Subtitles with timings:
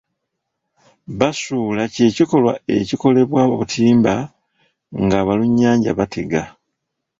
[1.19, 4.13] Basuula ky’ekikolwa ekikolebwa obutimba
[5.01, 6.43] nga abalunnyanja batega.